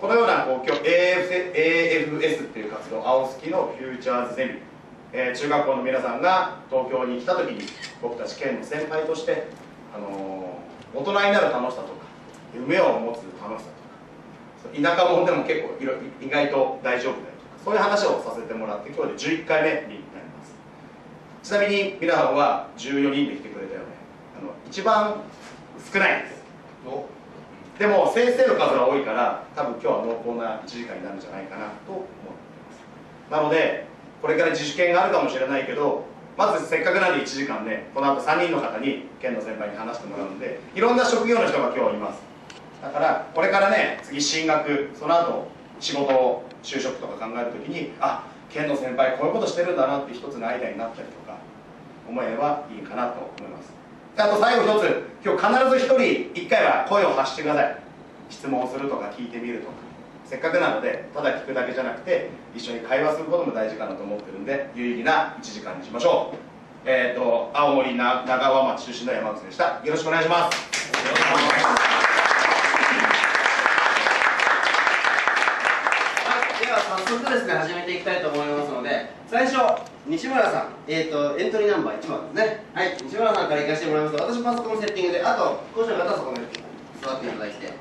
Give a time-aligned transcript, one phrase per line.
[0.00, 1.32] このようなこう今日 AF
[2.20, 4.52] AFS っていう活動青スキのフューチャーズゼミ、
[5.12, 7.66] えー中学校の皆さんが東京に来た時に
[8.00, 9.48] 僕たち県の先輩として、
[9.94, 10.58] あのー
[10.94, 11.92] 大人になる楽しさとか
[12.54, 13.68] 夢を持つ楽しさ
[14.62, 20.54] とか田舎者でも結構いろ意外と大丈夫だよとかそういう話をさせてもらって今日で11回目になります。
[21.42, 23.86] ちなみに皆さんは14人で来てくれたよね。
[24.40, 25.20] あの一番
[25.92, 26.42] 少ないです。
[27.78, 32.08] でも先生の数が多いから多分今日は濃厚な1時間になるんじゃないかなと思って
[32.66, 33.30] ます。
[33.30, 33.86] なので
[34.20, 36.04] これから自主権があるかもしれないけど
[36.36, 42.20] まずせっかくなんで1時間ねこの後3人の方に県の先輩に話してもらうんでいろんな職業の人が今日います。
[42.82, 51.38] だからこれからね次進学その後仕事を就職とか考えるときにあ県の先輩こういうことしてるんだなって一つのアイデアになったりとか
[52.08, 53.72] 思えばいいかなと思います。
[54.20, 55.08] あと最後一つ。
[55.24, 57.76] 今日必ず1人1回は声を発してください。
[58.28, 59.72] 質問をするとか聞いてみるとか。
[60.24, 66.36] せっかくなのでただ聞くだけじゃなくて一緒に会話することも大事かなと思ってるんで有意義な1時間にしましょう。
[66.84, 69.80] えっ、と青森長和町出身の山口でした。
[69.84, 71.87] よろしくお願いしますはい、します。
[77.08, 79.56] 早速ですね始めていきたいと思いますので最初
[80.06, 82.64] 西村さん、えー、とエントリーナンバー1番ですね。
[82.74, 84.16] はい西村さんから行かせてもらいます。
[84.18, 86.44] と私パソコンセッティングであと講師の方はそこに
[87.00, 87.72] 座っていただいて。